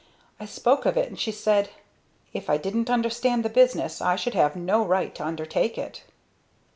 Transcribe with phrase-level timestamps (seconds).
[0.39, 1.69] I spoke of it and she said,
[2.33, 6.03] 'If I didn't understand the business I should have no right to undertake it."